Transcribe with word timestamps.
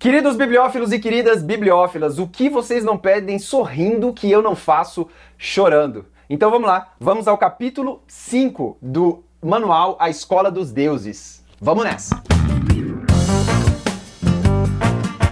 Queridos 0.00 0.34
bibliófilos 0.34 0.92
e 0.92 0.98
queridas 0.98 1.42
bibliófilas, 1.42 2.18
o 2.18 2.26
que 2.26 2.48
vocês 2.48 2.82
não 2.82 2.96
pedem 2.96 3.38
sorrindo 3.38 4.14
que 4.14 4.30
eu 4.30 4.40
não 4.40 4.56
faço 4.56 5.06
chorando? 5.36 6.06
Então 6.30 6.50
vamos 6.50 6.66
lá, 6.66 6.94
vamos 6.98 7.28
ao 7.28 7.36
capítulo 7.36 8.02
5 8.08 8.78
do 8.80 9.22
manual 9.42 9.98
A 10.00 10.08
Escola 10.08 10.50
dos 10.50 10.72
Deuses. 10.72 11.44
Vamos 11.60 11.84
nessa! 11.84 12.39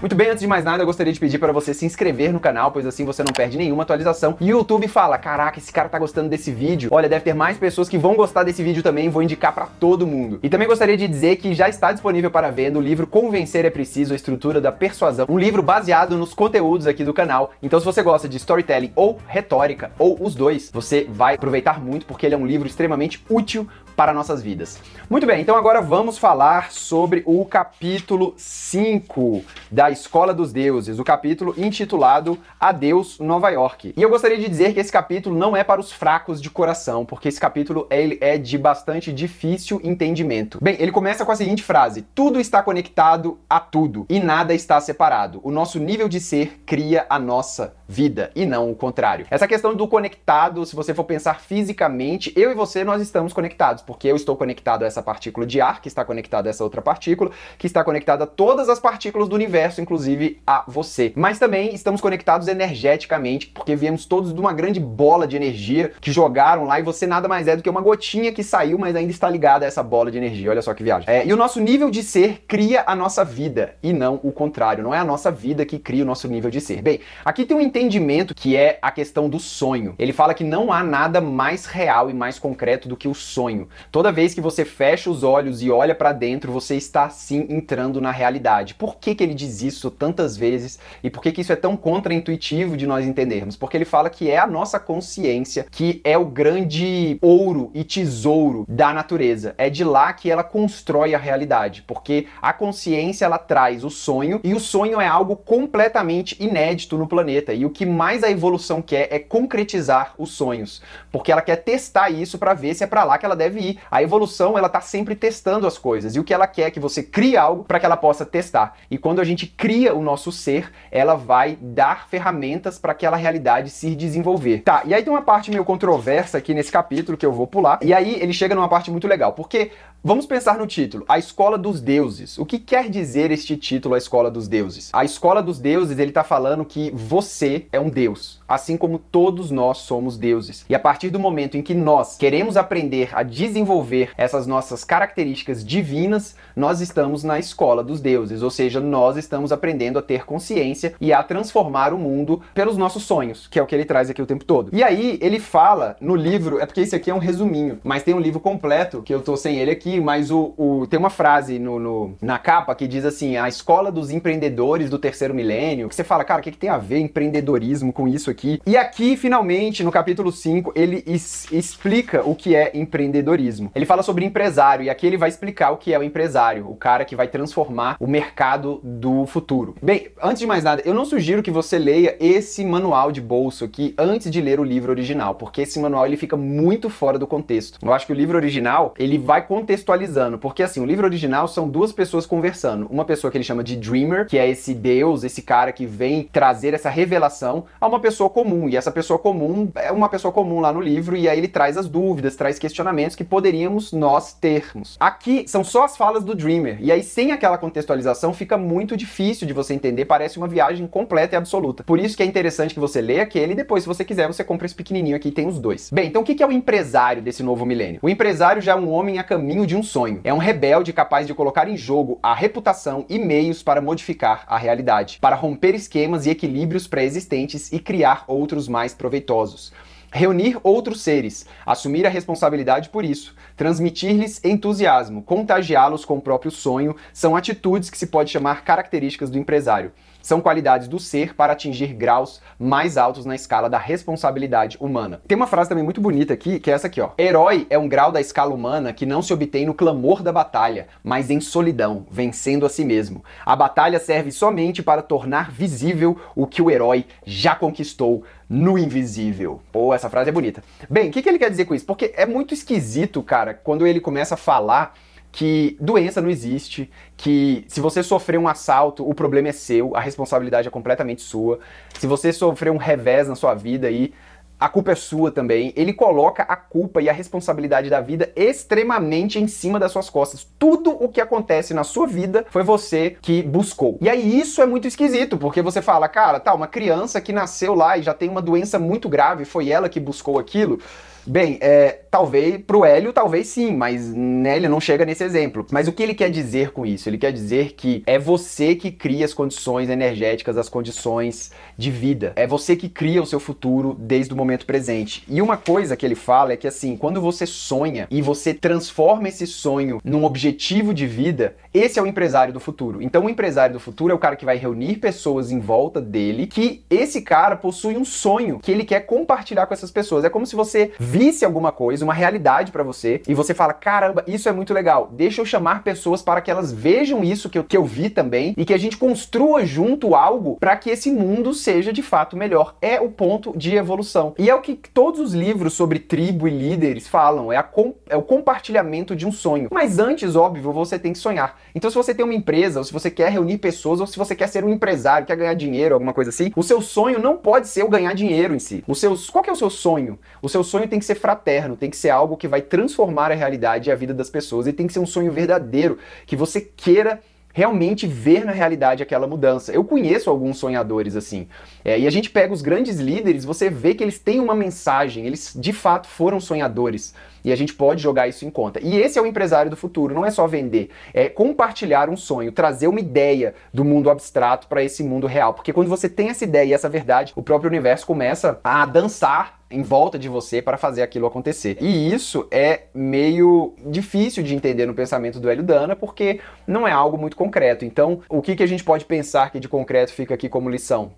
Muito 0.08 0.16
bem, 0.16 0.30
antes 0.30 0.40
de 0.40 0.46
mais 0.46 0.64
nada, 0.64 0.82
eu 0.82 0.86
gostaria 0.86 1.12
de 1.12 1.20
pedir 1.20 1.38
para 1.38 1.52
você 1.52 1.74
se 1.74 1.84
inscrever 1.84 2.32
no 2.32 2.40
canal, 2.40 2.72
pois 2.72 2.86
assim 2.86 3.04
você 3.04 3.22
não 3.22 3.30
perde 3.30 3.58
nenhuma 3.58 3.82
atualização. 3.82 4.38
E 4.40 4.44
o 4.46 4.56
YouTube 4.56 4.88
fala: 4.88 5.18
caraca, 5.18 5.58
esse 5.58 5.70
cara 5.70 5.86
tá 5.86 5.98
gostando 5.98 6.30
desse 6.30 6.50
vídeo. 6.50 6.88
Olha, 6.90 7.10
deve 7.10 7.26
ter 7.26 7.34
mais 7.34 7.58
pessoas 7.58 7.90
que 7.90 7.98
vão 7.98 8.16
gostar 8.16 8.42
desse 8.42 8.62
vídeo 8.62 8.82
também, 8.82 9.10
vou 9.10 9.22
indicar 9.22 9.52
para 9.52 9.66
todo 9.66 10.06
mundo. 10.06 10.40
E 10.42 10.48
também 10.48 10.66
gostaria 10.66 10.96
de 10.96 11.06
dizer 11.06 11.36
que 11.36 11.52
já 11.52 11.68
está 11.68 11.92
disponível 11.92 12.30
para 12.30 12.50
venda 12.50 12.78
o 12.78 12.80
livro 12.80 13.06
Convencer 13.06 13.66
é 13.66 13.70
Preciso, 13.70 14.14
a 14.14 14.16
Estrutura 14.16 14.62
da 14.62 14.72
Persuasão, 14.72 15.26
um 15.28 15.38
livro 15.38 15.62
baseado 15.62 16.16
nos 16.16 16.32
conteúdos 16.32 16.86
aqui 16.86 17.04
do 17.04 17.12
canal. 17.12 17.52
Então, 17.62 17.78
se 17.78 17.84
você 17.84 18.02
gosta 18.02 18.26
de 18.26 18.38
storytelling 18.38 18.92
ou 18.96 19.18
retórica, 19.26 19.92
ou 19.98 20.16
os 20.24 20.34
dois, 20.34 20.70
você 20.72 21.06
vai 21.06 21.34
aproveitar 21.34 21.78
muito, 21.78 22.06
porque 22.06 22.24
ele 22.24 22.34
é 22.34 22.38
um 22.38 22.46
livro 22.46 22.66
extremamente 22.66 23.22
útil 23.28 23.68
para 23.98 24.14
nossas 24.14 24.40
vidas. 24.40 24.78
Muito 25.10 25.26
bem, 25.26 25.40
então 25.40 25.56
agora 25.56 25.80
vamos 25.80 26.18
falar 26.18 26.70
sobre 26.70 27.24
o 27.26 27.44
capítulo 27.44 28.32
5 28.36 29.42
da 29.72 29.90
Escola 29.90 30.32
dos 30.32 30.52
Deuses, 30.52 31.00
o 31.00 31.04
capítulo 31.04 31.52
intitulado 31.58 32.38
Adeus 32.60 33.18
Nova 33.18 33.50
York. 33.50 33.92
E 33.96 34.00
eu 34.00 34.08
gostaria 34.08 34.38
de 34.38 34.48
dizer 34.48 34.72
que 34.72 34.78
esse 34.78 34.92
capítulo 34.92 35.36
não 35.36 35.56
é 35.56 35.64
para 35.64 35.80
os 35.80 35.90
fracos 35.90 36.40
de 36.40 36.48
coração, 36.48 37.04
porque 37.04 37.26
esse 37.26 37.40
capítulo 37.40 37.88
ele 37.90 38.18
é 38.20 38.38
de 38.38 38.56
bastante 38.56 39.12
difícil 39.12 39.80
entendimento. 39.82 40.60
Bem, 40.62 40.76
ele 40.78 40.92
começa 40.92 41.24
com 41.24 41.32
a 41.32 41.36
seguinte 41.36 41.64
frase: 41.64 42.02
Tudo 42.14 42.38
está 42.38 42.62
conectado 42.62 43.36
a 43.50 43.58
tudo 43.58 44.06
e 44.08 44.20
nada 44.20 44.54
está 44.54 44.80
separado. 44.80 45.40
O 45.42 45.50
nosso 45.50 45.80
nível 45.80 46.08
de 46.08 46.20
ser 46.20 46.62
cria 46.64 47.04
a 47.10 47.18
nossa 47.18 47.74
vida 47.88 48.30
e 48.36 48.46
não 48.46 48.70
o 48.70 48.76
contrário. 48.76 49.26
Essa 49.28 49.48
questão 49.48 49.74
do 49.74 49.88
conectado, 49.88 50.64
se 50.64 50.76
você 50.76 50.94
for 50.94 51.04
pensar 51.04 51.40
fisicamente, 51.40 52.32
eu 52.36 52.52
e 52.52 52.54
você 52.54 52.84
nós 52.84 53.02
estamos 53.02 53.32
conectados 53.32 53.87
porque 53.88 54.06
eu 54.06 54.16
estou 54.16 54.36
conectado 54.36 54.82
a 54.82 54.86
essa 54.86 55.02
partícula 55.02 55.46
de 55.46 55.62
ar, 55.62 55.80
que 55.80 55.88
está 55.88 56.04
conectada 56.04 56.46
a 56.46 56.50
essa 56.50 56.62
outra 56.62 56.82
partícula, 56.82 57.30
que 57.56 57.66
está 57.66 57.82
conectada 57.82 58.24
a 58.24 58.26
todas 58.26 58.68
as 58.68 58.78
partículas 58.78 59.30
do 59.30 59.34
universo, 59.34 59.80
inclusive 59.80 60.42
a 60.46 60.62
você. 60.68 61.10
Mas 61.16 61.38
também 61.38 61.74
estamos 61.74 62.02
conectados 62.02 62.48
energeticamente, 62.48 63.46
porque 63.46 63.74
viemos 63.74 64.04
todos 64.04 64.34
de 64.34 64.38
uma 64.38 64.52
grande 64.52 64.78
bola 64.78 65.26
de 65.26 65.36
energia 65.36 65.90
que 66.02 66.12
jogaram 66.12 66.64
lá 66.64 66.78
e 66.78 66.82
você 66.82 67.06
nada 67.06 67.26
mais 67.28 67.48
é 67.48 67.56
do 67.56 67.62
que 67.62 67.70
uma 67.70 67.80
gotinha 67.80 68.30
que 68.30 68.42
saiu, 68.42 68.76
mas 68.76 68.94
ainda 68.94 69.10
está 69.10 69.30
ligada 69.30 69.64
a 69.64 69.68
essa 69.68 69.82
bola 69.82 70.10
de 70.10 70.18
energia. 70.18 70.50
Olha 70.50 70.60
só 70.60 70.74
que 70.74 70.82
viagem. 70.82 71.08
É, 71.08 71.26
e 71.26 71.32
o 71.32 71.36
nosso 71.36 71.58
nível 71.58 71.90
de 71.90 72.02
ser 72.02 72.44
cria 72.46 72.84
a 72.86 72.94
nossa 72.94 73.24
vida 73.24 73.76
e 73.82 73.90
não 73.90 74.20
o 74.22 74.30
contrário. 74.30 74.84
Não 74.84 74.94
é 74.94 74.98
a 74.98 75.04
nossa 75.04 75.30
vida 75.30 75.64
que 75.64 75.78
cria 75.78 76.02
o 76.02 76.06
nosso 76.06 76.28
nível 76.28 76.50
de 76.50 76.60
ser. 76.60 76.82
Bem, 76.82 77.00
aqui 77.24 77.46
tem 77.46 77.56
um 77.56 77.60
entendimento 77.62 78.34
que 78.34 78.54
é 78.54 78.78
a 78.82 78.90
questão 78.90 79.30
do 79.30 79.40
sonho. 79.40 79.94
Ele 79.98 80.12
fala 80.12 80.34
que 80.34 80.44
não 80.44 80.70
há 80.70 80.84
nada 80.84 81.22
mais 81.22 81.64
real 81.64 82.10
e 82.10 82.12
mais 82.12 82.38
concreto 82.38 82.86
do 82.86 82.98
que 82.98 83.08
o 83.08 83.14
sonho. 83.14 83.66
Toda 83.90 84.12
vez 84.12 84.34
que 84.34 84.40
você 84.40 84.64
fecha 84.64 85.10
os 85.10 85.22
olhos 85.22 85.62
e 85.62 85.70
olha 85.70 85.94
para 85.94 86.12
dentro, 86.12 86.52
você 86.52 86.76
está 86.76 87.08
sim 87.10 87.46
entrando 87.48 88.00
na 88.00 88.10
realidade. 88.10 88.74
Por 88.74 88.96
que, 88.96 89.14
que 89.14 89.22
ele 89.22 89.34
diz 89.34 89.62
isso 89.62 89.90
tantas 89.90 90.36
vezes 90.36 90.78
e 91.02 91.10
por 91.10 91.22
que, 91.22 91.32
que 91.32 91.40
isso 91.40 91.52
é 91.52 91.56
tão 91.56 91.76
contraintuitivo 91.76 92.76
de 92.76 92.86
nós 92.86 93.06
entendermos? 93.06 93.56
Porque 93.56 93.76
ele 93.76 93.84
fala 93.84 94.10
que 94.10 94.30
é 94.30 94.38
a 94.38 94.46
nossa 94.46 94.78
consciência 94.78 95.66
que 95.70 96.00
é 96.04 96.16
o 96.16 96.24
grande 96.24 97.18
ouro 97.20 97.70
e 97.74 97.84
tesouro 97.84 98.64
da 98.68 98.92
natureza. 98.92 99.54
É 99.58 99.70
de 99.70 99.84
lá 99.84 100.12
que 100.12 100.30
ela 100.30 100.44
constrói 100.44 101.14
a 101.14 101.18
realidade, 101.18 101.82
porque 101.86 102.26
a 102.40 102.52
consciência 102.52 103.24
ela 103.24 103.38
traz 103.38 103.84
o 103.84 103.90
sonho 103.90 104.40
e 104.42 104.54
o 104.54 104.60
sonho 104.60 105.00
é 105.00 105.06
algo 105.06 105.36
completamente 105.36 106.36
inédito 106.42 106.98
no 106.98 107.06
planeta. 107.06 107.52
E 107.52 107.64
o 107.64 107.70
que 107.70 107.86
mais 107.86 108.22
a 108.22 108.30
evolução 108.30 108.82
quer 108.82 109.08
é 109.10 109.18
concretizar 109.18 110.14
os 110.18 110.32
sonhos, 110.32 110.82
porque 111.10 111.32
ela 111.32 111.42
quer 111.42 111.56
testar 111.56 112.10
isso 112.10 112.38
para 112.38 112.54
ver 112.54 112.74
se 112.74 112.84
é 112.84 112.86
para 112.86 113.04
lá 113.04 113.18
que 113.18 113.26
ela 113.26 113.36
deve 113.36 113.57
ir 113.58 113.78
a 113.90 114.02
evolução, 114.02 114.56
ela 114.56 114.68
tá 114.68 114.80
sempre 114.80 115.14
testando 115.14 115.66
as 115.66 115.76
coisas. 115.76 116.14
E 116.14 116.20
o 116.20 116.24
que 116.24 116.32
ela 116.32 116.46
quer 116.46 116.62
é 116.62 116.70
que 116.70 116.80
você 116.80 117.02
crie 117.02 117.36
algo 117.36 117.64
para 117.64 117.78
que 117.78 117.86
ela 117.86 117.96
possa 117.96 118.24
testar. 118.24 118.76
E 118.90 118.96
quando 118.96 119.20
a 119.20 119.24
gente 119.24 119.46
cria 119.46 119.94
o 119.94 120.02
nosso 120.02 120.32
ser, 120.32 120.72
ela 120.90 121.14
vai 121.14 121.58
dar 121.60 122.08
ferramentas 122.08 122.78
para 122.78 122.92
aquela 122.92 123.16
realidade 123.16 123.70
se 123.70 123.94
desenvolver. 123.94 124.62
Tá, 124.62 124.82
e 124.84 124.94
aí 124.94 125.02
tem 125.02 125.12
uma 125.12 125.22
parte 125.22 125.50
meio 125.50 125.64
controversa 125.64 126.38
aqui 126.38 126.54
nesse 126.54 126.72
capítulo 126.72 127.18
que 127.18 127.26
eu 127.26 127.32
vou 127.32 127.46
pular. 127.46 127.78
E 127.82 127.92
aí 127.92 128.14
ele 128.20 128.32
chega 128.32 128.54
numa 128.54 128.68
parte 128.68 128.90
muito 128.90 129.06
legal, 129.06 129.32
porque 129.32 129.70
Vamos 130.02 130.26
pensar 130.26 130.56
no 130.56 130.66
título, 130.66 131.04
A 131.08 131.18
Escola 131.18 131.58
dos 131.58 131.80
Deuses. 131.80 132.38
O 132.38 132.46
que 132.46 132.60
quer 132.60 132.88
dizer 132.88 133.32
este 133.32 133.56
título, 133.56 133.96
A 133.96 133.98
Escola 133.98 134.30
dos 134.30 134.46
Deuses? 134.46 134.90
A 134.92 135.04
Escola 135.04 135.42
dos 135.42 135.58
Deuses, 135.58 135.98
ele 135.98 136.12
está 136.12 136.22
falando 136.22 136.64
que 136.64 136.92
você 136.92 137.66
é 137.72 137.80
um 137.80 137.90
deus, 137.90 138.40
assim 138.46 138.76
como 138.76 139.00
todos 139.00 139.50
nós 139.50 139.78
somos 139.78 140.16
deuses. 140.16 140.64
E 140.68 140.74
a 140.74 140.78
partir 140.78 141.10
do 141.10 141.18
momento 141.18 141.56
em 141.56 141.62
que 141.62 141.74
nós 141.74 142.16
queremos 142.16 142.56
aprender 142.56 143.10
a 143.12 143.24
desenvolver 143.48 144.10
essas 144.16 144.46
nossas 144.46 144.84
características 144.84 145.64
divinas, 145.64 146.36
nós 146.54 146.80
estamos 146.80 147.22
na 147.22 147.38
escola 147.38 147.82
dos 147.82 148.00
deuses, 148.00 148.42
ou 148.42 148.50
seja, 148.50 148.80
nós 148.80 149.16
estamos 149.16 149.52
aprendendo 149.52 149.98
a 149.98 150.02
ter 150.02 150.24
consciência 150.24 150.94
e 151.00 151.12
a 151.12 151.22
transformar 151.22 151.92
o 151.92 151.98
mundo 151.98 152.40
pelos 152.54 152.76
nossos 152.76 153.02
sonhos, 153.02 153.46
que 153.46 153.58
é 153.58 153.62
o 153.62 153.66
que 153.66 153.74
ele 153.74 153.84
traz 153.84 154.10
aqui 154.10 154.22
o 154.22 154.26
tempo 154.26 154.44
todo. 154.44 154.70
E 154.72 154.82
aí 154.82 155.18
ele 155.20 155.38
fala 155.38 155.96
no 156.00 156.14
livro, 156.14 156.60
é 156.60 156.66
porque 156.66 156.80
esse 156.80 156.94
aqui 156.96 157.10
é 157.10 157.14
um 157.14 157.18
resuminho, 157.18 157.78
mas 157.82 158.02
tem 158.02 158.14
um 158.14 158.20
livro 158.20 158.40
completo 158.40 159.02
que 159.02 159.14
eu 159.14 159.20
tô 159.20 159.36
sem 159.36 159.58
ele 159.58 159.70
aqui 159.70 159.98
mas 160.08 160.30
o, 160.30 160.54
o 160.56 160.86
tem 160.86 160.98
uma 160.98 161.10
frase 161.10 161.58
no, 161.58 161.78
no, 161.78 162.14
na 162.20 162.38
capa 162.38 162.74
que 162.74 162.86
diz 162.86 163.04
assim: 163.04 163.36
a 163.36 163.48
escola 163.48 163.90
dos 163.90 164.10
empreendedores 164.10 164.90
do 164.90 164.98
terceiro 164.98 165.34
milênio. 165.34 165.88
Que 165.88 165.94
você 165.94 166.04
fala, 166.04 166.24
cara, 166.24 166.40
o 166.40 166.42
que, 166.42 166.50
que 166.50 166.58
tem 166.58 166.70
a 166.70 166.78
ver 166.78 166.98
empreendedorismo 166.98 167.92
com 167.92 168.08
isso 168.08 168.30
aqui? 168.30 168.60
E 168.66 168.76
aqui, 168.76 169.16
finalmente, 169.16 169.82
no 169.82 169.90
capítulo 169.90 170.32
5, 170.32 170.72
ele 170.74 171.04
explica 171.06 172.22
o 172.26 172.34
que 172.34 172.54
é 172.54 172.70
empreendedorismo. 172.74 173.37
Ele 173.74 173.86
fala 173.86 174.02
sobre 174.02 174.24
empresário, 174.24 174.84
e 174.84 174.90
aqui 174.90 175.06
ele 175.06 175.16
vai 175.16 175.28
explicar 175.28 175.70
o 175.70 175.76
que 175.76 175.92
é 175.92 175.98
o 175.98 176.02
empresário, 176.02 176.68
o 176.68 176.76
cara 176.76 177.04
que 177.04 177.16
vai 177.16 177.28
transformar 177.28 177.96
o 178.00 178.06
mercado 178.06 178.80
do 178.82 179.26
futuro. 179.26 179.74
Bem, 179.82 180.08
antes 180.22 180.40
de 180.40 180.46
mais 180.46 180.64
nada, 180.64 180.82
eu 180.84 180.94
não 180.94 181.04
sugiro 181.04 181.42
que 181.42 181.50
você 181.50 181.78
leia 181.78 182.16
esse 182.20 182.64
manual 182.64 183.12
de 183.12 183.20
bolso 183.20 183.64
aqui 183.64 183.94
antes 183.98 184.30
de 184.30 184.40
ler 184.40 184.60
o 184.60 184.64
livro 184.64 184.90
original, 184.90 185.34
porque 185.34 185.62
esse 185.62 185.78
manual 185.78 186.06
ele 186.06 186.16
fica 186.16 186.36
muito 186.36 186.90
fora 186.90 187.18
do 187.18 187.26
contexto. 187.26 187.78
Eu 187.82 187.92
acho 187.92 188.06
que 188.06 188.12
o 188.12 188.16
livro 188.16 188.36
original 188.36 188.94
ele 188.98 189.18
vai 189.18 189.46
contextualizando, 189.46 190.38
porque 190.38 190.62
assim, 190.62 190.80
o 190.80 190.84
livro 190.84 191.06
original 191.06 191.46
são 191.48 191.68
duas 191.68 191.92
pessoas 191.92 192.26
conversando. 192.26 192.86
Uma 192.90 193.04
pessoa 193.04 193.30
que 193.30 193.36
ele 193.36 193.44
chama 193.44 193.64
de 193.64 193.76
Dreamer, 193.76 194.26
que 194.26 194.38
é 194.38 194.48
esse 194.48 194.74
deus, 194.74 195.24
esse 195.24 195.42
cara 195.42 195.72
que 195.72 195.86
vem 195.86 196.28
trazer 196.32 196.74
essa 196.74 196.90
revelação 196.90 197.64
a 197.80 197.86
uma 197.86 198.00
pessoa 198.00 198.30
comum. 198.30 198.68
E 198.68 198.76
essa 198.76 198.90
pessoa 198.90 199.18
comum 199.18 199.70
é 199.74 199.92
uma 199.92 200.08
pessoa 200.08 200.32
comum 200.32 200.60
lá 200.60 200.72
no 200.72 200.80
livro, 200.80 201.16
e 201.16 201.28
aí 201.28 201.38
ele 201.38 201.48
traz 201.48 201.76
as 201.76 201.88
dúvidas, 201.88 202.36
traz 202.36 202.58
questionamentos 202.58 203.16
que 203.16 203.24
poderíamos 203.28 203.92
nós 203.92 204.32
termos. 204.32 204.96
Aqui 204.98 205.44
são 205.46 205.62
só 205.62 205.84
as 205.84 205.96
falas 205.96 206.24
do 206.24 206.34
Dreamer, 206.34 206.78
e 206.80 206.90
aí 206.90 207.02
sem 207.02 207.32
aquela 207.32 207.58
contextualização 207.58 208.32
fica 208.32 208.56
muito 208.56 208.96
difícil 208.96 209.46
de 209.46 209.52
você 209.52 209.74
entender, 209.74 210.04
parece 210.04 210.38
uma 210.38 210.48
viagem 210.48 210.86
completa 210.86 211.34
e 211.34 211.38
absoluta. 211.38 211.84
Por 211.84 211.98
isso 211.98 212.16
que 212.16 212.22
é 212.22 212.26
interessante 212.26 212.74
que 212.74 212.80
você 212.80 213.00
leia 213.00 213.22
aquele 213.22 213.52
e 213.52 213.56
depois, 213.56 213.82
se 213.82 213.88
você 213.88 214.04
quiser, 214.04 214.26
você 214.26 214.42
compra 214.42 214.66
esse 214.66 214.74
pequenininho 214.74 215.16
aqui, 215.16 215.30
tem 215.30 215.46
os 215.46 215.58
dois. 215.58 215.90
Bem, 215.92 216.08
então 216.08 216.22
o 216.22 216.24
que 216.24 216.42
é 216.42 216.46
o 216.46 216.52
empresário 216.52 217.22
desse 217.22 217.42
novo 217.42 217.64
milênio? 217.66 218.00
O 218.02 218.08
empresário 218.08 218.62
já 218.62 218.72
é 218.72 218.76
um 218.76 218.90
homem 218.90 219.18
a 219.18 219.24
caminho 219.24 219.66
de 219.66 219.76
um 219.76 219.82
sonho. 219.82 220.20
É 220.24 220.32
um 220.32 220.38
rebelde 220.38 220.92
capaz 220.92 221.26
de 221.26 221.34
colocar 221.34 221.68
em 221.68 221.76
jogo 221.76 222.18
a 222.22 222.34
reputação 222.34 223.04
e 223.08 223.18
meios 223.18 223.62
para 223.62 223.80
modificar 223.80 224.44
a 224.46 224.56
realidade, 224.56 225.18
para 225.20 225.36
romper 225.36 225.74
esquemas 225.74 226.26
e 226.26 226.30
equilíbrios 226.30 226.86
pré-existentes 226.86 227.72
e 227.72 227.78
criar 227.78 228.24
outros 228.26 228.68
mais 228.68 228.94
proveitosos. 228.94 229.72
Reunir 230.10 230.58
outros 230.62 231.02
seres, 231.02 231.44
assumir 231.66 232.06
a 232.06 232.10
responsabilidade 232.10 232.88
por 232.88 233.04
isso, 233.04 233.34
transmitir-lhes 233.56 234.42
entusiasmo, 234.42 235.22
contagiá-los 235.22 236.04
com 236.04 236.16
o 236.16 236.20
próprio 236.20 236.50
sonho, 236.50 236.96
são 237.12 237.36
atitudes 237.36 237.90
que 237.90 237.98
se 237.98 238.06
pode 238.06 238.30
chamar 238.30 238.64
características 238.64 239.28
do 239.28 239.38
empresário. 239.38 239.92
São 240.28 240.42
qualidades 240.42 240.88
do 240.88 240.98
ser 240.98 241.34
para 241.34 241.54
atingir 241.54 241.94
graus 241.94 242.42
mais 242.58 242.98
altos 242.98 243.24
na 243.24 243.34
escala 243.34 243.70
da 243.70 243.78
responsabilidade 243.78 244.76
humana. 244.78 245.22
Tem 245.26 245.34
uma 245.34 245.46
frase 245.46 245.70
também 245.70 245.82
muito 245.82 246.02
bonita 246.02 246.34
aqui, 246.34 246.60
que 246.60 246.70
é 246.70 246.74
essa 246.74 246.86
aqui, 246.86 247.00
ó. 247.00 247.12
Herói 247.18 247.66
é 247.70 247.78
um 247.78 247.88
grau 247.88 248.12
da 248.12 248.20
escala 248.20 248.54
humana 248.54 248.92
que 248.92 249.06
não 249.06 249.22
se 249.22 249.32
obtém 249.32 249.64
no 249.64 249.72
clamor 249.72 250.22
da 250.22 250.30
batalha, 250.30 250.88
mas 251.02 251.30
em 251.30 251.40
solidão, 251.40 252.04
vencendo 252.10 252.66
a 252.66 252.68
si 252.68 252.84
mesmo. 252.84 253.24
A 253.46 253.56
batalha 253.56 253.98
serve 253.98 254.30
somente 254.30 254.82
para 254.82 255.00
tornar 255.00 255.50
visível 255.50 256.20
o 256.36 256.46
que 256.46 256.60
o 256.60 256.70
herói 256.70 257.06
já 257.24 257.54
conquistou 257.54 258.22
no 258.50 258.76
invisível. 258.76 259.62
Pô, 259.72 259.94
essa 259.94 260.10
frase 260.10 260.28
é 260.28 260.32
bonita. 260.32 260.62
Bem, 260.90 261.08
o 261.08 261.10
que, 261.10 261.22
que 261.22 261.28
ele 261.30 261.38
quer 261.38 261.48
dizer 261.48 261.64
com 261.64 261.74
isso? 261.74 261.86
Porque 261.86 262.12
é 262.14 262.26
muito 262.26 262.52
esquisito, 262.52 263.22
cara, 263.22 263.54
quando 263.54 263.86
ele 263.86 263.98
começa 263.98 264.34
a 264.34 264.38
falar 264.38 264.92
que 265.30 265.76
doença 265.80 266.20
não 266.20 266.30
existe, 266.30 266.90
que 267.16 267.64
se 267.68 267.80
você 267.80 268.02
sofrer 268.02 268.38
um 268.38 268.48
assalto, 268.48 269.08
o 269.08 269.14
problema 269.14 269.48
é 269.48 269.52
seu, 269.52 269.94
a 269.94 270.00
responsabilidade 270.00 270.68
é 270.68 270.70
completamente 270.70 271.22
sua. 271.22 271.58
Se 271.98 272.06
você 272.06 272.32
sofrer 272.32 272.70
um 272.70 272.76
revés 272.76 273.28
na 273.28 273.34
sua 273.34 273.54
vida 273.54 273.86
aí, 273.88 274.12
a 274.60 274.68
culpa 274.68 274.90
é 274.90 274.94
sua 274.96 275.30
também. 275.30 275.72
Ele 275.76 275.92
coloca 275.92 276.42
a 276.42 276.56
culpa 276.56 277.00
e 277.00 277.08
a 277.08 277.12
responsabilidade 277.12 277.88
da 277.88 278.00
vida 278.00 278.32
extremamente 278.34 279.38
em 279.38 279.46
cima 279.46 279.78
das 279.78 279.92
suas 279.92 280.10
costas. 280.10 280.46
Tudo 280.58 280.90
o 280.90 281.08
que 281.08 281.20
acontece 281.20 281.72
na 281.72 281.84
sua 281.84 282.06
vida 282.06 282.44
foi 282.50 282.64
você 282.64 283.16
que 283.22 283.40
buscou. 283.42 283.98
E 284.00 284.08
aí 284.08 284.40
isso 284.40 284.60
é 284.60 284.66
muito 284.66 284.88
esquisito, 284.88 285.36
porque 285.36 285.62
você 285.62 285.80
fala, 285.80 286.08
cara, 286.08 286.40
tá, 286.40 286.52
uma 286.52 286.66
criança 286.66 287.20
que 287.20 287.32
nasceu 287.32 287.74
lá 287.74 287.96
e 287.96 288.02
já 288.02 288.12
tem 288.12 288.28
uma 288.28 288.42
doença 288.42 288.78
muito 288.78 289.08
grave, 289.08 289.44
foi 289.44 289.68
ela 289.68 289.88
que 289.88 290.00
buscou 290.00 290.38
aquilo. 290.38 290.80
Bem, 291.28 291.58
é, 291.60 292.00
talvez 292.10 292.58
pro 292.66 292.86
Hélio, 292.86 293.12
talvez 293.12 293.48
sim, 293.48 293.76
mas 293.76 294.12
né, 294.14 294.56
ele 294.56 294.66
não 294.66 294.80
chega 294.80 295.04
nesse 295.04 295.22
exemplo. 295.22 295.66
Mas 295.70 295.86
o 295.86 295.92
que 295.92 296.02
ele 296.02 296.14
quer 296.14 296.30
dizer 296.30 296.70
com 296.70 296.86
isso? 296.86 297.06
Ele 297.06 297.18
quer 297.18 297.32
dizer 297.32 297.74
que 297.74 298.02
é 298.06 298.18
você 298.18 298.74
que 298.74 298.90
cria 298.90 299.26
as 299.26 299.34
condições 299.34 299.90
energéticas, 299.90 300.56
as 300.56 300.70
condições 300.70 301.50
de 301.76 301.90
vida. 301.90 302.32
É 302.34 302.46
você 302.46 302.74
que 302.74 302.88
cria 302.88 303.22
o 303.22 303.26
seu 303.26 303.38
futuro 303.38 303.94
desde 303.98 304.32
o 304.32 304.36
momento 304.36 304.64
presente. 304.64 305.22
E 305.28 305.42
uma 305.42 305.58
coisa 305.58 305.96
que 305.96 306.06
ele 306.06 306.14
fala 306.14 306.52
é 306.52 306.56
que 306.56 306.66
assim, 306.66 306.96
quando 306.96 307.20
você 307.20 307.44
sonha 307.44 308.08
e 308.10 308.22
você 308.22 308.54
transforma 308.54 309.28
esse 309.28 309.46
sonho 309.46 310.00
num 310.02 310.24
objetivo 310.24 310.94
de 310.94 311.06
vida, 311.06 311.56
esse 311.74 311.98
é 311.98 312.02
o 312.02 312.06
empresário 312.06 312.54
do 312.54 312.60
futuro. 312.60 313.02
Então, 313.02 313.26
o 313.26 313.30
empresário 313.30 313.74
do 313.74 313.80
futuro 313.80 314.12
é 314.12 314.14
o 314.14 314.18
cara 314.18 314.36
que 314.36 314.44
vai 314.44 314.56
reunir 314.56 314.96
pessoas 314.96 315.50
em 315.50 315.60
volta 315.60 316.00
dele, 316.00 316.46
que 316.46 316.82
esse 316.88 317.20
cara 317.20 317.54
possui 317.56 317.96
um 317.96 318.04
sonho 318.04 318.58
que 318.60 318.72
ele 318.72 318.84
quer 318.84 319.00
compartilhar 319.00 319.66
com 319.66 319.74
essas 319.74 319.90
pessoas. 319.90 320.24
É 320.24 320.30
como 320.30 320.46
se 320.46 320.56
você 320.56 320.92
visse 321.18 321.44
alguma 321.44 321.72
coisa, 321.72 322.04
uma 322.04 322.14
realidade 322.14 322.70
para 322.70 322.84
você, 322.84 323.20
e 323.26 323.34
você 323.34 323.52
fala: 323.52 323.72
caramba, 323.72 324.22
isso 324.26 324.48
é 324.48 324.52
muito 324.52 324.72
legal, 324.72 325.10
deixa 325.12 325.40
eu 325.40 325.44
chamar 325.44 325.82
pessoas 325.82 326.22
para 326.22 326.40
que 326.40 326.50
elas 326.50 326.72
vejam 326.72 327.24
isso 327.24 327.50
que 327.50 327.58
eu, 327.58 327.64
que 327.64 327.76
eu 327.76 327.84
vi 327.84 328.08
também 328.08 328.54
e 328.56 328.64
que 328.64 328.72
a 328.72 328.78
gente 328.78 328.96
construa 328.96 329.66
junto 329.66 330.14
algo 330.14 330.56
para 330.60 330.76
que 330.76 330.90
esse 330.90 331.10
mundo 331.10 331.52
seja 331.52 331.92
de 331.92 332.02
fato 332.02 332.36
melhor. 332.36 332.76
É 332.80 333.00
o 333.00 333.10
ponto 333.10 333.52
de 333.56 333.74
evolução. 333.74 334.34
E 334.38 334.48
é 334.48 334.54
o 334.54 334.60
que 334.60 334.74
todos 334.74 335.18
os 335.18 335.34
livros 335.34 335.74
sobre 335.74 335.98
tribo 335.98 336.46
e 336.46 336.50
líderes 336.50 337.08
falam: 337.08 337.52
é, 337.52 337.60
com, 337.62 337.94
é 338.08 338.16
o 338.16 338.22
compartilhamento 338.22 339.16
de 339.16 339.26
um 339.26 339.32
sonho. 339.32 339.68
Mas 339.72 339.98
antes, 339.98 340.36
óbvio, 340.36 340.72
você 340.72 340.98
tem 340.98 341.12
que 341.12 341.18
sonhar. 341.18 341.58
Então, 341.74 341.90
se 341.90 341.96
você 341.96 342.14
tem 342.14 342.24
uma 342.24 342.34
empresa, 342.34 342.78
ou 342.78 342.84
se 342.84 342.92
você 342.92 343.10
quer 343.10 343.32
reunir 343.32 343.58
pessoas, 343.58 344.00
ou 344.00 344.06
se 344.06 344.16
você 344.16 344.36
quer 344.36 344.46
ser 344.48 344.64
um 344.64 344.68
empresário, 344.68 345.26
quer 345.26 345.36
ganhar 345.36 345.54
dinheiro, 345.54 345.94
alguma 345.94 346.12
coisa 346.12 346.30
assim, 346.30 346.52
o 346.54 346.62
seu 346.62 346.80
sonho 346.80 347.18
não 347.18 347.36
pode 347.36 347.66
ser 347.66 347.82
o 347.82 347.88
ganhar 347.88 348.14
dinheiro 348.14 348.54
em 348.54 348.58
si. 348.58 348.84
O 348.86 348.94
seu, 348.94 349.16
qual 349.32 349.44
é 349.46 349.50
o 349.50 349.56
seu 349.56 349.70
sonho? 349.70 350.18
O 350.40 350.48
seu 350.48 350.62
sonho 350.62 350.86
tem 350.86 350.98
que 350.98 351.07
ser 351.08 351.16
fraterno, 351.16 351.76
tem 351.76 351.90
que 351.90 351.96
ser 351.96 352.10
algo 352.10 352.36
que 352.36 352.46
vai 352.46 352.62
transformar 352.62 353.32
a 353.32 353.34
realidade 353.34 353.88
e 353.88 353.92
a 353.92 353.96
vida 353.96 354.14
das 354.14 354.30
pessoas, 354.30 354.66
e 354.66 354.72
tem 354.72 354.86
que 354.86 354.92
ser 354.92 355.00
um 355.00 355.06
sonho 355.06 355.32
verdadeiro, 355.32 355.98
que 356.26 356.36
você 356.36 356.60
queira 356.60 357.20
realmente 357.58 358.06
ver 358.06 358.44
na 358.44 358.52
realidade 358.52 359.02
aquela 359.02 359.26
mudança. 359.26 359.72
Eu 359.72 359.82
conheço 359.82 360.30
alguns 360.30 360.58
sonhadores 360.58 361.16
assim. 361.16 361.48
É, 361.84 361.98
e 361.98 362.06
a 362.06 362.10
gente 362.10 362.30
pega 362.30 362.52
os 362.52 362.62
grandes 362.62 363.00
líderes, 363.00 363.44
você 363.44 363.68
vê 363.68 363.94
que 363.94 364.04
eles 364.04 364.18
têm 364.18 364.38
uma 364.38 364.54
mensagem, 364.54 365.26
eles 365.26 365.52
de 365.56 365.72
fato 365.72 366.06
foram 366.06 366.38
sonhadores. 366.38 367.14
E 367.44 367.50
a 367.50 367.56
gente 367.56 367.74
pode 367.74 368.00
jogar 368.00 368.28
isso 368.28 368.44
em 368.44 368.50
conta. 368.50 368.78
E 368.80 368.96
esse 368.96 369.18
é 369.18 369.22
o 369.22 369.26
empresário 369.26 369.70
do 369.70 369.76
futuro, 369.76 370.14
não 370.14 370.24
é 370.24 370.30
só 370.30 370.46
vender, 370.46 370.90
é 371.12 371.28
compartilhar 371.28 372.08
um 372.08 372.16
sonho, 372.16 372.52
trazer 372.52 372.86
uma 372.86 373.00
ideia 373.00 373.54
do 373.74 373.84
mundo 373.84 374.08
abstrato 374.08 374.68
para 374.68 374.82
esse 374.82 375.02
mundo 375.02 375.26
real. 375.26 375.52
Porque 375.52 375.72
quando 375.72 375.88
você 375.88 376.08
tem 376.08 376.28
essa 376.28 376.44
ideia 376.44 376.68
e 376.68 376.72
essa 376.72 376.88
verdade, 376.88 377.32
o 377.34 377.42
próprio 377.42 377.68
universo 377.68 378.06
começa 378.06 378.60
a 378.62 378.86
dançar 378.86 379.57
em 379.70 379.82
volta 379.82 380.18
de 380.18 380.28
você 380.28 380.62
para 380.62 380.76
fazer 380.76 381.02
aquilo 381.02 381.26
acontecer. 381.26 381.76
E 381.80 382.12
isso 382.12 382.46
é 382.50 382.84
meio 382.94 383.74
difícil 383.86 384.42
de 384.42 384.54
entender 384.54 384.86
no 384.86 384.94
pensamento 384.94 385.38
do 385.38 385.48
Hélio 385.48 385.62
Dana, 385.62 385.94
porque 385.94 386.40
não 386.66 386.86
é 386.88 386.92
algo 386.92 387.18
muito 387.18 387.36
concreto. 387.36 387.84
Então, 387.84 388.20
o 388.28 388.40
que, 388.40 388.56
que 388.56 388.62
a 388.62 388.66
gente 388.66 388.84
pode 388.84 389.04
pensar 389.04 389.50
que 389.50 389.60
de 389.60 389.68
concreto 389.68 390.12
fica 390.12 390.34
aqui 390.34 390.48
como 390.48 390.70
lição? 390.70 391.12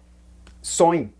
Sonhe. 0.60 1.12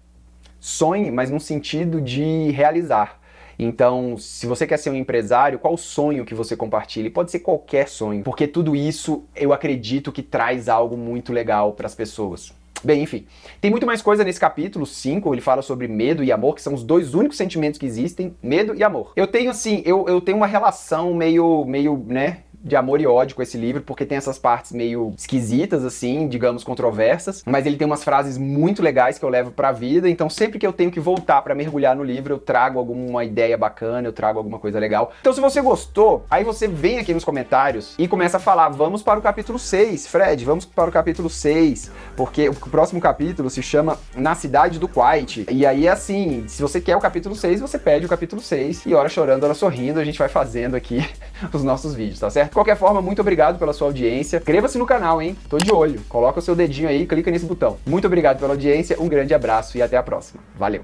Sonhe, 0.59 1.11
mas 1.11 1.31
no 1.31 1.41
sentido 1.41 2.00
de 2.00 2.50
realizar. 2.50 3.21
Então, 3.59 4.17
se 4.17 4.47
você 4.47 4.67
quer 4.67 4.79
ser 4.79 4.88
um 4.88 4.94
empresário, 4.94 5.59
qual 5.59 5.75
o 5.75 5.79
sonho 5.79 6.25
que 6.25 6.35
você 6.35 6.56
compartilha? 6.56 7.11
Pode 7.11 7.31
ser 7.31 7.41
qualquer 7.41 7.88
sonho, 7.88 8.25
porque 8.25 8.47
tudo 8.47 8.75
isso 8.75 9.25
eu 9.37 9.53
acredito 9.53 10.11
que 10.11 10.23
traz 10.23 10.69
algo 10.69 10.97
muito 10.97 11.31
legal 11.31 11.75
para 11.75 11.87
as 11.87 11.94
pessoas. 11.94 12.55
Bem, 12.82 13.03
enfim, 13.03 13.27
tem 13.61 13.71
muito 13.71 13.87
mais 13.87 14.00
coisa 14.00 14.25
nesse 14.25 14.41
capítulo 14.41 14.87
5, 14.87 15.35
ele 15.35 15.41
fala 15.41 15.61
sobre 15.61 15.87
medo 15.87 16.25
e 16.25 16.32
amor, 16.32 16.55
que 16.55 16.62
são 16.62 16.73
os 16.73 16.82
dois 16.82 17.15
únicos 17.15 17.37
sentimentos 17.37 17.79
que 17.79 17.85
existem, 17.85 18.35
medo 18.43 18.75
e 18.75 18.82
amor. 18.82 19.12
Eu 19.15 19.27
tenho 19.27 19.50
assim, 19.50 19.82
eu, 19.85 20.06
eu 20.09 20.21
tenho 20.21 20.37
uma 20.37 20.47
relação 20.47 21.15
meio, 21.15 21.65
meio, 21.67 22.03
né, 22.09 22.38
de 22.62 22.77
amor 22.77 23.01
e 23.01 23.07
ódio 23.07 23.37
com 23.37 23.43
esse 23.43 23.57
livro, 23.57 23.83
porque 23.83 24.05
tem 24.05 24.19
essas 24.19 24.39
partes 24.39 24.73
meio 24.73 25.15
esquisitas, 25.17 25.85
assim, 25.85 26.29
digamos, 26.29 26.62
controversas, 26.62 27.43
mas 27.47 27.67
ele 27.67 27.77
tem 27.77 27.87
umas 27.87 28.05
frases 28.05 28.37
muito 28.37 28.83
legais 28.83 29.19
que 29.19 29.25
eu 29.25 29.29
levo 29.29 29.51
pra 29.51 29.73
vida, 29.73 30.09
então 30.09 30.29
sempre 30.29 30.59
que 30.59 30.67
eu 30.67 30.73
tenho 30.73 30.91
que 30.91 31.01
voltar 31.01 31.43
para 31.43 31.55
mergulhar 31.55 31.97
no 31.97 32.05
livro, 32.05 32.35
eu 32.35 32.39
trago 32.39 32.79
alguma 32.79 33.25
ideia 33.25 33.57
bacana, 33.57 34.07
eu 34.07 34.12
trago 34.12 34.39
alguma 34.39 34.59
coisa 34.59 34.79
legal. 34.79 35.12
Então, 35.21 35.33
se 35.33 35.41
você 35.41 35.61
gostou, 35.61 36.25
aí 36.31 36.45
você 36.45 36.69
vem 36.69 36.99
aqui 36.99 37.15
nos 37.15 37.25
comentários 37.25 37.95
e 37.99 38.07
começa 38.07 38.37
a 38.37 38.41
falar: 38.41 38.69
vamos 38.69 39.03
para 39.03 39.19
o 39.19 39.23
capítulo 39.23 39.59
6, 39.59 40.06
Fred, 40.06 40.45
vamos 40.45 40.65
para 40.65 40.89
o 40.89 40.93
capítulo 40.93 41.31
6, 41.31 41.91
porque 42.17 42.49
o 42.49 42.55
próximo 42.55 43.01
capítulo 43.01 43.49
se 43.49 43.63
chama 43.63 43.99
Na 44.15 44.35
Cidade 44.35 44.79
do 44.79 44.89
Quiet. 44.89 45.47
E 45.51 45.65
aí, 45.65 45.89
assim, 45.89 46.45
se 46.47 46.63
você 46.63 46.81
quer 46.81 46.97
o 46.97 47.01
capítulo 47.01 47.35
6, 47.35 47.61
você 47.61 47.79
pede 47.79 48.06
o 48.06 48.09
capítulo 48.09 48.41
6 48.41 48.87
e 48.87 48.95
hora 48.95 49.09
chorando, 49.09 49.45
hora 49.45 49.55
sorrindo, 49.55 50.01
a 50.01 50.05
gente 50.05 50.19
vai 50.19 50.29
fazendo 50.29 50.75
aqui 50.75 51.05
os 51.53 51.63
nossos 51.63 51.95
vídeos, 51.95 52.19
tá 52.19 52.31
certo? 52.31 52.51
De 52.51 52.55
qualquer 52.55 52.77
forma, 52.77 53.01
muito 53.01 53.21
obrigado 53.21 53.59
pela 53.59 53.73
sua 53.73 53.89
audiência. 53.89 54.39
Inscreva-se 54.39 54.79
no 54.79 54.87
canal, 54.87 55.21
hein? 55.21 55.37
Tô 55.49 55.59
de 55.59 55.73
olho. 55.73 56.01
Coloca 56.09 56.39
o 56.39 56.43
seu 56.43 56.55
dedinho 56.55 56.89
aí, 56.89 57.07
clica 57.07 57.31
nesse 57.31 57.47
botão. 57.47 57.79
Muito 57.87 58.07
obrigado 58.07 58.39
pela 58.39 58.53
audiência, 58.53 58.97
um 59.01 59.09
grande 59.09 59.35
abraço 59.35 59.77
e 59.79 59.83
até 59.83 59.97
a 59.97 60.03
próxima. 60.03 60.43
Valeu! 60.57 60.83